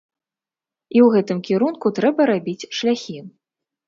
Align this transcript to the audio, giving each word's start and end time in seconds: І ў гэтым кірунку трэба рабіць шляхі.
І 0.95 1.03
ў 1.05 1.11
гэтым 1.15 1.41
кірунку 1.49 1.91
трэба 1.99 2.21
рабіць 2.31 2.67
шляхі. 2.79 3.19